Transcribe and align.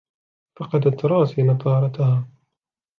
فقدت 0.59 0.99
تراسي 1.01 1.43
نظارتها. 1.43 2.27